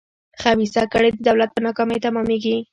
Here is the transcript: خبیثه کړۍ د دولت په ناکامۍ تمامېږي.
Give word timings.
خبیثه 0.41 0.83
کړۍ 0.91 1.09
د 1.13 1.17
دولت 1.27 1.49
په 1.53 1.59
ناکامۍ 1.65 1.97
تمامېږي. 2.05 2.57